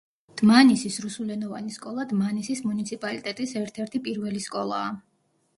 [0.39, 4.91] დმანისის რუსულენოვანი სკოლა დმანისის მუნიციპალიტეტის ერთ-ერთი პირველი სკოლაა.